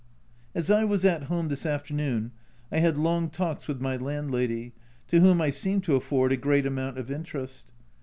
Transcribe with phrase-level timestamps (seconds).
[0.55, 2.31] As I was at home this afternoon,
[2.71, 4.73] I had long talks with my landlady,
[5.09, 7.65] to whom I seem to afford a great amount of interest.